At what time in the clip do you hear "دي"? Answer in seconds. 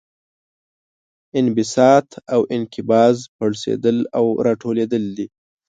5.17-5.27